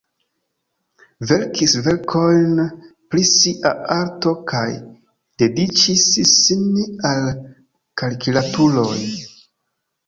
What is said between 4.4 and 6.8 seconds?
kaj dediĉis sin